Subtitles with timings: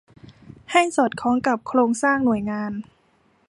[0.71, 2.71] ให้สอดคล้องกับโครงสร้างหน่วยงาน